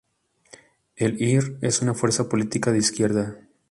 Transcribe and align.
El 0.95 1.21
Ir 1.21 1.59
es 1.61 1.83
una 1.83 1.93
fuerza 1.93 2.27
política 2.27 2.71
de 2.71 2.79
izquierda. 2.79 3.35